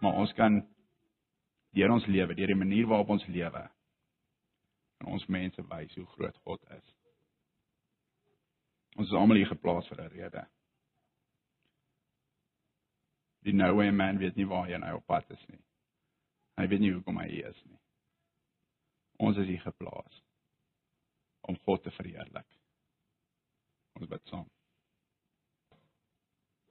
[0.02, 0.62] Maar ons kan
[1.76, 3.62] deur ons lewe, deur die manier waarop ons lewe,
[5.02, 6.88] aan ons mense wys hoe groot God is.
[9.00, 10.46] Ons is almal hier geplaas vir 'n rede.
[13.46, 15.62] Die noue man weet nie waar hy op pad is nie.
[16.60, 17.80] Hy weet nie hoekom hy hier is nie.
[19.22, 20.24] Ons is hier geplaas
[21.50, 22.48] om God te verheerlik.
[23.98, 24.50] Ons bid saam.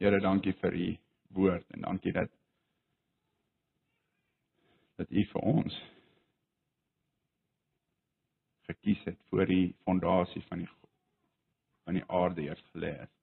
[0.01, 0.91] Here, dankie vir u
[1.37, 2.31] woord en dankie dat
[5.01, 5.77] dat u vir ons
[8.69, 10.69] gekies het voor die fondasie van die
[11.85, 13.20] van die aarde eers gelê het.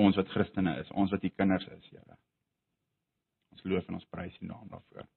[0.00, 2.16] Ons wat Christene is, ons wat u kinders is, Here.
[3.52, 5.08] Ons loof en ons prys u naam daarvoor.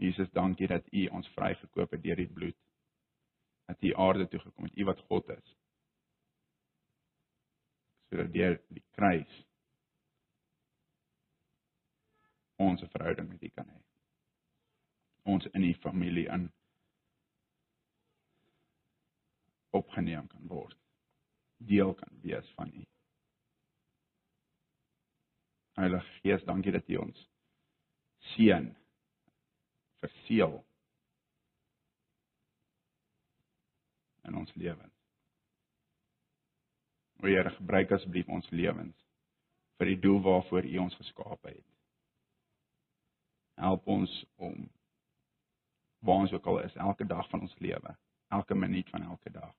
[0.00, 2.56] Jesus, dankie dat u ons vrygekoop het deur die bloed.
[3.70, 5.56] Dat u aarde toe gekom het, u wat God is
[8.10, 9.34] sodat deur die kruis
[12.60, 13.78] ons 'n verhouding met U kan hê.
[15.22, 16.52] ons in die familie in
[19.70, 20.76] opgeneem kan word.
[21.60, 22.84] Deel kan wees van U.
[25.80, 27.28] Heilige Gees, dankie dat U ons
[28.34, 28.66] seën
[30.00, 30.56] verseël
[34.28, 34.96] in ons lewens.
[37.20, 38.96] O Here, gebruik asseblief ons lewens
[39.80, 41.64] vir die doel waarvoor U ons geskaap het.
[43.60, 44.68] Help ons om
[46.00, 47.96] waar ons ook al is, elke dag van ons lewe,
[48.32, 49.52] elke minuut van elke dag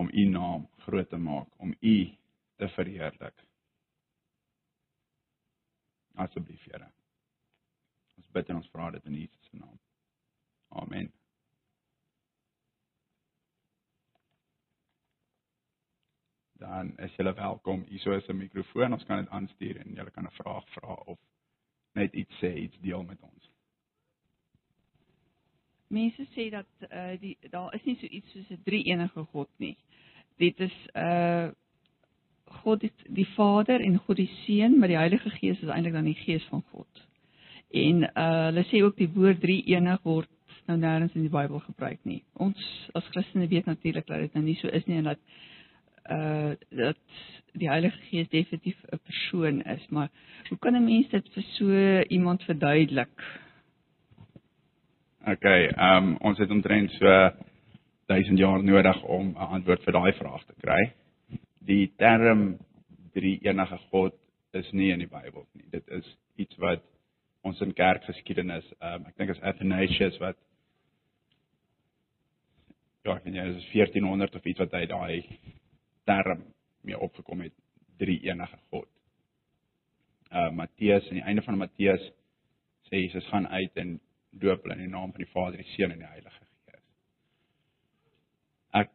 [0.00, 1.96] om U naam groot te maak, om U
[2.56, 3.44] te verheerlik.
[6.14, 6.88] Asseblief, Here.
[8.16, 9.76] Ons bid en ons vra dit in Jesus se naam.
[10.80, 11.10] Amen.
[16.60, 17.84] Dan is julle welkom.
[17.88, 18.92] Hier is 'n mikrofoon.
[18.92, 21.18] Ons kan dit aanstuur en julle kan 'n vraag vra of
[21.92, 23.49] net iets sê, iets deel met ons.
[25.90, 29.48] Mense sê dat uh die daar is nie so iets soos 'n drie enige God
[29.58, 29.76] nie.
[30.38, 31.50] Dit is uh
[32.62, 36.04] God die, die Vader en God die Seun, maar die Heilige Gees is eintlik dan
[36.04, 37.06] die Gees van God.
[37.70, 40.30] En uh hulle sê ook die woord drie enig word
[40.70, 42.22] nou nêrens in die Bybel gebruik nie.
[42.38, 42.62] Ons
[42.94, 45.22] as Christene weet natuurlik dat dit nou nie so is nie en dat
[46.10, 47.20] uh dat
[47.58, 50.10] die Heilige Gees definitief 'n persoon is, maar
[50.48, 53.30] hoe kan 'n mens dit vir so iemand verduidelik?
[55.28, 57.08] OK, ehm um, ons het omtrent so
[58.08, 60.92] 1000 jaar nodig om 'n antwoord vir daai vraag te kry.
[61.58, 62.56] Die term
[63.12, 64.14] drie enige God
[64.52, 65.64] is nie in die Bybel nie.
[65.70, 66.82] Dit is iets wat
[67.42, 70.36] ons in kerkgeskiedenis, ehm um, ek dink as Athanasius wat
[73.04, 75.38] ja, ek weet nie, is 1400 of iets wat hy daai
[76.04, 76.44] term
[76.80, 77.54] mee opgekom het
[77.98, 78.88] drie enige God.
[80.32, 82.12] Uh Matteus aan die einde van Matteus
[82.88, 85.94] sê Jesus gaan uit en doop hulle in die naam van die Vader, die Seun
[85.94, 86.82] en die Heilige Gees.
[88.82, 88.92] Ek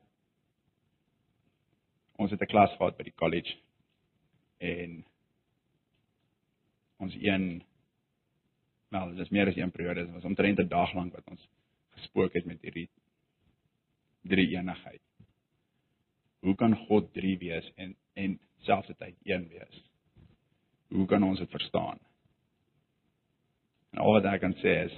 [2.17, 3.58] ons het 'n klas gehad by die college
[4.60, 5.04] en
[6.98, 7.63] ons een
[8.89, 11.48] wel, dit is meer as een periode, dit was omtrent 'n dag lank wat ons
[11.89, 12.89] gespook het met hierdie
[14.24, 15.02] drie eenigheid
[16.45, 19.84] hoe kan God 3 wees en en selfsitheid 1 wees?
[20.88, 22.00] Hoe kan ons dit verstaan?
[23.89, 24.93] En al wat ek kan sê is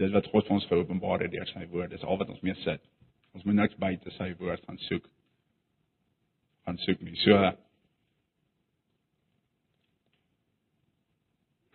[0.00, 2.56] dis wat God vir ons geopenbaar het deur sy woord, dis al wat ons mee
[2.64, 2.82] sit.
[3.36, 5.06] Ons moet niks buite sy woord gaan soek.
[6.66, 7.16] Gaan soek nie.
[7.24, 7.38] So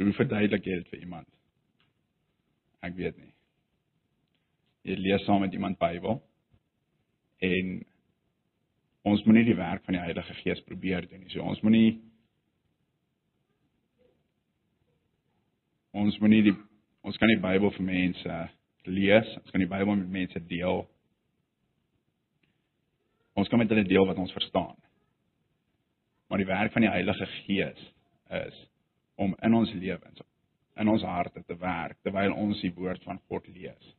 [0.01, 1.27] Hoe verduidelik jy dit vir iemand?
[2.81, 3.29] Ek weet nie.
[4.89, 6.17] Jy lees saam met iemand Bybel
[7.45, 7.75] en
[9.05, 11.29] ons moenie die werk van die Heilige Gees probeer doen nie.
[11.33, 11.99] So ons moenie
[15.93, 16.55] ons moenie die
[17.01, 18.39] ons kan die Bybel vir mense
[18.85, 20.83] lees, ons kan die Bybel met mense deel.
[23.37, 24.75] Ons kan met hulle deel wat ons verstaan.
[26.29, 27.87] Maar die werk van die Heilige Gees
[28.31, 28.59] is
[29.15, 30.21] om in ons lewens
[30.79, 33.95] in ons harte te werk terwyl ons die woord van God lees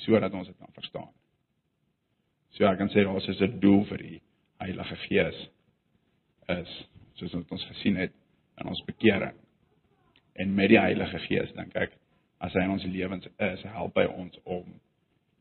[0.00, 1.10] sodat ons dit kan verstaan.
[2.56, 4.20] So ek kan sê daar is 'n doel vir die
[4.58, 5.38] Heilige Gees
[6.48, 6.70] is
[7.14, 8.12] soos ons gesien het
[8.60, 9.36] in ons bekering.
[10.32, 11.96] En met die Heilige Gees dink ek
[12.40, 14.68] as hy in ons lewens is, help hy ons om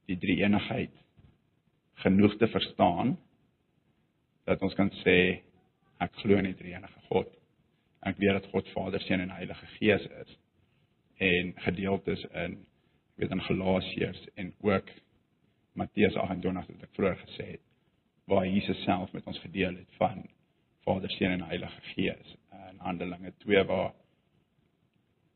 [0.10, 0.93] die drie eenigheid
[2.04, 3.17] genoeg te verstaan
[4.49, 5.17] dat ons kan sê
[6.02, 7.30] ek glo in die drie enige God.
[8.08, 10.36] Ek weet dat God Vader, Seun en Heilige Gees is
[11.19, 12.62] en gedeeltes in
[13.19, 14.91] weet in Galasiërs en ook
[15.75, 17.65] Matteus 28 wat ek vroeër gesê het
[18.32, 20.21] waar Jesus self met ons gedeel het van
[20.86, 22.36] Vader, Seun en Heilige Gees
[22.69, 23.91] in Handelinge 2 waar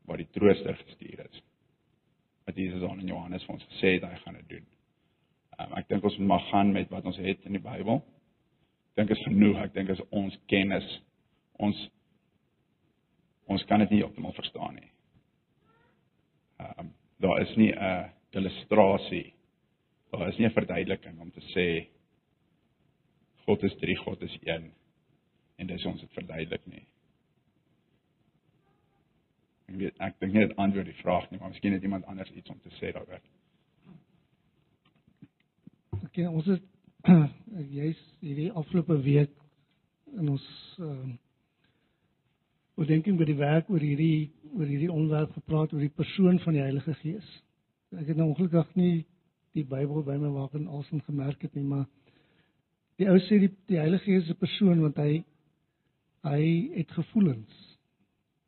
[0.04, 1.42] waar die trooster gestuur is.
[2.44, 4.66] Wat Jesus aan in Johannes vir ons gesê het hy gaan dit doen.
[5.58, 8.02] Um, ek dink ons mag gaan met wat ons het in die Bybel.
[8.92, 9.60] Ek dink is genoeg.
[9.64, 10.88] Ek dink is ons kennis
[11.62, 11.78] ons
[13.46, 14.90] ons kan dit nie optimaal verstaan nie.
[16.60, 16.92] Ehm um,
[17.22, 19.34] daar is nie 'n illustrasie
[20.18, 21.86] Daar is nie 'n verduideliking om te sê
[23.44, 24.72] God is 3, God is 1
[25.56, 26.86] en dis ons dit verduidelik nie.
[29.68, 32.30] Ek weet ek dink nie dit antwoord die vraag nie, maar miskien het iemand anders
[32.32, 33.22] iets om te sê daaroor.
[36.04, 36.64] Ok, ons het
[37.78, 39.32] jy's hierdie afgelope week
[40.14, 40.48] in ons
[40.78, 41.14] ehm uh,
[42.74, 46.62] oordenking by die werk oor hierdie oor hierdie onderwerp gepraat oor die persoon van die
[46.62, 47.26] Heilige Gees.
[47.94, 49.04] Ek het nou ongelukkig nie
[49.54, 51.84] die Bybel by my waak en alsin gemerk het nie, maar
[52.98, 55.22] die ou sê die die Heilige Gees is 'n persoon want hy
[56.26, 56.42] hy
[56.74, 57.62] het gevoelens.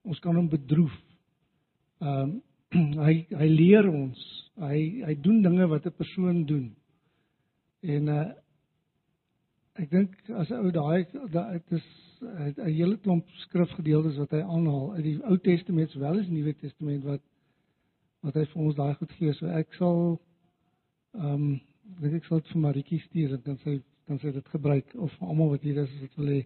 [0.07, 0.95] ons kan hom bedroef.
[2.01, 2.43] Ehm um,
[3.07, 4.25] hy hy leer ons.
[4.61, 6.75] Hy hy doen dinge wat 'n persoon doen.
[7.81, 8.27] En uh
[9.77, 11.87] ek dink as ou daai dit is
[12.21, 17.05] 'n hele klomp skrifgedeeltes wat hy aanhaal uit die Ou Testament sowel as Nuwe Testament
[17.05, 17.23] wat
[18.25, 19.33] wat hy vir ons daai goed gee.
[19.33, 20.21] So ek sal
[21.15, 21.61] ehm um,
[22.01, 25.13] dink ek sal dit vir Maritjie stuur en dan sy dan sy dit gebruik of
[25.19, 26.43] vir almal wat hier is as dit wil hê.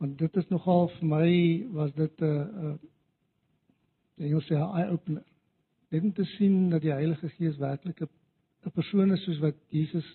[0.00, 1.28] Want dit is nogal vir my
[1.72, 2.76] was dit 'n uh, uh,
[4.18, 5.24] Engels sê eye opener.
[5.90, 10.06] Net om te sien dat die Heilige Gees werklik 'n persoon is soos wat Jesus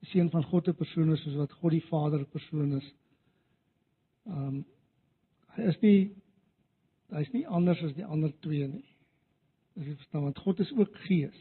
[0.00, 2.94] die seun van God 'n persoon is soos wat God die Vader 'n persoon is.
[4.26, 4.64] Ehm um,
[5.56, 6.14] hy is nie
[7.10, 8.84] hy's nie anders as die ander twee nie.
[9.76, 11.38] As jy verstaan want God is ook Gees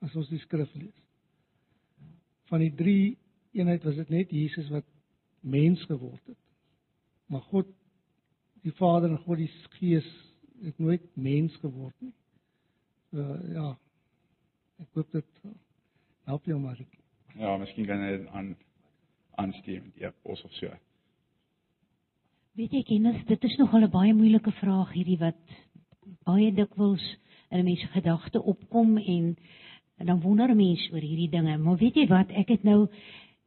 [0.00, 1.02] as ons die skrif lees.
[2.48, 3.18] Van die drie
[3.52, 4.86] eenheid was dit net Jesus wat
[5.40, 6.38] mens geword het.
[7.26, 7.66] Maar God
[8.62, 10.08] die Vader en God die Gees
[10.64, 12.12] het nooit mens geword nie.
[13.10, 13.78] So ja.
[14.80, 15.40] Ek hoop dit
[16.24, 16.78] help jou maar.
[17.36, 18.54] Ja, miskien kan jy aan
[19.40, 20.70] aansteem met die pos of so.
[22.58, 25.38] Weet jy kennis, dit is nogal 'n baie moeilike vraag hierdie wat
[26.24, 27.04] baie dikwels
[27.50, 29.36] in 'n mens gedagte opkom en,
[29.98, 31.58] en dan wonder 'n mens oor hierdie dinge.
[31.58, 32.88] Maar weet jy wat, ek het nou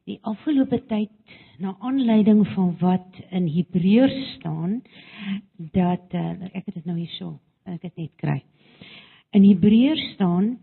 [0.08, 1.12] die afgelope tyd
[1.62, 4.82] na aanleiding van wat in Hebreërs staan
[5.56, 8.42] dat uh, ek het dit nou hierso, ek het net kry.
[9.34, 10.58] In Hebreërs staan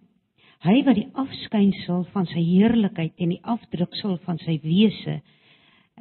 [0.61, 5.21] hy wat die afskynsel van sy heerlikheid en die afdruksel van sy wese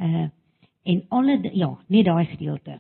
[0.01, 0.29] uh
[0.89, 2.79] en alle ja, net daai gedeelte.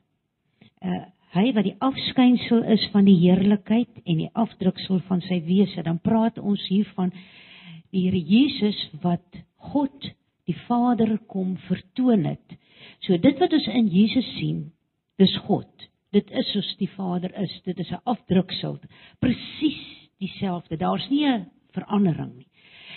[0.81, 5.85] Uh hy wat die afskynsel is van die heerlikheid en die afdruksel van sy wese,
[5.87, 9.39] dan praat ons hier van die Here Jesus wat
[9.71, 10.09] God
[10.49, 12.57] die Vader kom vertoon het.
[13.05, 14.73] So dit wat ons in Jesus sien,
[15.21, 15.71] dis God.
[16.15, 17.53] Dit is soos die Vader is.
[17.65, 18.79] Dit is 'n afdruksel.
[19.21, 20.77] Presies dieselfde.
[20.77, 22.49] Daar's nie 'n verandering nie.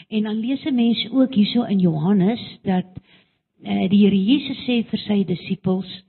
[0.10, 2.86] En dan lees 'n mens ook hierso in Johannes dat
[3.64, 6.04] uh, die Here Jesus sê vir sy disippels,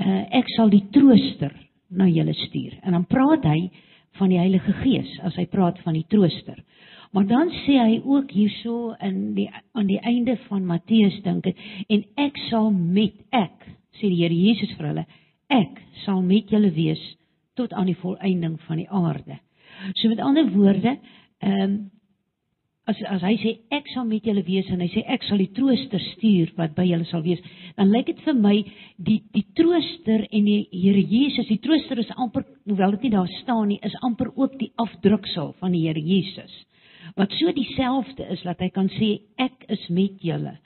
[0.00, 1.52] uh, ek sal die trooster
[1.88, 2.78] na julle stuur.
[2.82, 3.70] En dan praat hy
[4.18, 6.58] van die Heilige Gees as hy praat van die trooster.
[7.10, 11.58] Maar dan sê hy ook hierso in die aan die einde van Matteus dink ek
[11.88, 13.66] en ek sal met ek
[13.98, 15.06] sê die Here Jesus vir hulle
[15.50, 17.00] ek sal met julle wees
[17.58, 19.40] tot aan die volëinding van die aarde.
[19.98, 20.98] So met ander woorde,
[21.42, 21.80] ehm um,
[22.88, 25.52] as as hy sê ek sal met julle wees en hy sê ek sal die
[25.54, 27.42] trooster stuur wat by julle sal wees,
[27.76, 28.54] dan lyk dit vir my
[28.96, 33.30] die die trooster en die Here Jesus, die trooster is amper hoewel dit nie daar
[33.42, 36.50] staan nie, is amper ook die afdruksel van die Here Jesus.
[37.14, 40.56] Wat so dieselfde is dat hy kan sê ek is met julle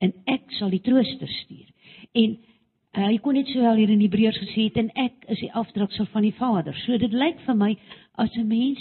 [0.00, 1.68] en ek sal die trooster stuur.
[2.16, 5.52] En uh, hy kon net sowel hier in Hebreërs gesê het en ek is die
[5.52, 6.76] afdruksel van die Vader.
[6.86, 7.74] So dit lyk vir my
[8.14, 8.80] as 'n mens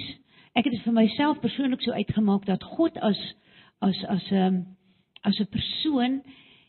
[0.56, 3.20] ek het dit vir myself persoonlik so uitgemaak dat God as
[3.82, 4.66] as as 'n um,
[5.24, 6.22] as 'n persoon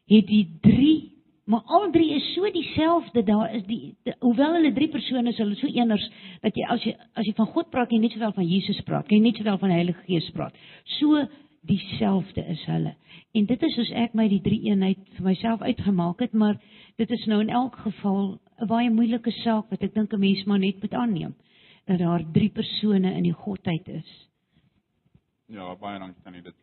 [0.07, 1.20] het die drie
[1.51, 5.39] maar al drie is so dieselfde daar is die, die hoewel hulle drie persone is
[5.43, 6.07] hulle so eners
[6.45, 9.11] dat jy as jy as jy van God praat jy net sowel van Jesus praat
[9.11, 10.57] jy net sowel van Heilige Gees praat
[11.01, 11.25] so
[11.67, 12.95] dieselfde is hulle
[13.37, 16.57] en dit is soos ek my die drie eenheid vir myself uitgemaak het maar
[17.03, 20.45] dit is nou in elk geval 'n baie moeilike saak wat ek dink 'n mens
[20.45, 21.35] maar net moet aanneem
[21.87, 24.29] dat daar drie persone in die godheid is.
[25.47, 26.55] Ja, baie dankie tannie dit.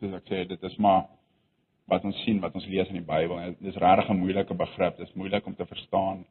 [0.00, 1.17] Dis ek sê dit is maar
[1.88, 3.54] wat ons sien, wat ons lees in die Bybel.
[3.58, 4.96] Dit is regtig 'n moeilike begrip.
[4.96, 6.26] Dit is moeilik om te verstaan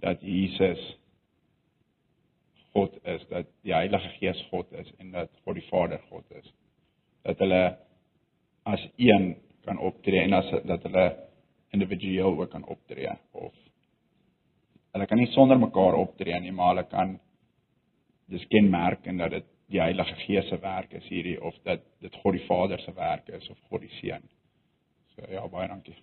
[0.00, 0.98] dat Jesus
[2.72, 6.52] God is, dat die Heilige Gees God is en dat God die Vader God is.
[7.22, 7.78] Dat hulle
[8.64, 11.06] as een kan optree en as dat hulle
[11.70, 13.54] individueel ook kan optree of
[14.92, 17.18] hulle kan nie sonder mekaar optree nie, maar hulle kan
[18.32, 22.14] dis kenmerk en dat dit die Heilige Gees se werk is hierdie of dat dit
[22.22, 24.28] God die Vader se werk is of God die Seun.
[25.14, 25.96] So ja, baie dankie.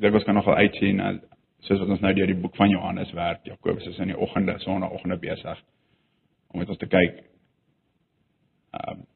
[0.00, 1.02] Dit was kan nogal uitsien
[1.60, 3.44] soos wat ons nou deur die boek van Johannes werk.
[3.44, 5.60] Jakobus is in die oggende, sonnaandoggende besig
[6.50, 7.24] om met ons te kyk.
[8.76, 9.06] Ehm um,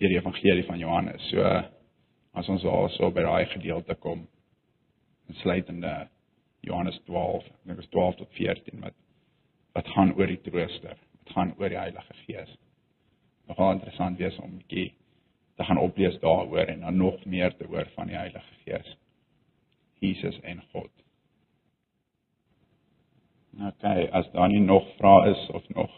[0.00, 1.20] die evangelie van Johannes.
[1.28, 1.44] So
[2.32, 4.22] as ons daar so by daai gedeelte kom,
[5.28, 6.08] insluitende
[6.64, 8.96] Johannes 12, ek dink is 12 tot 14 wat
[9.72, 12.56] wat gaan oor die trooster, wat gaan oor die Heilige Gees.
[13.48, 14.94] Nogal interessant wees om 'n bietjie
[15.56, 18.96] te gaan oplees daaroor en dan nog meer te hoor van die Heilige Gees.
[19.98, 20.90] Jesus en God.
[23.60, 25.90] Okay, as daar nie nog vrae is of nog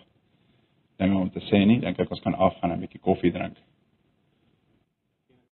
[0.96, 3.56] dinge om te sê nie, dink ek ons kan afgaan en 'n bietjie koffie drink.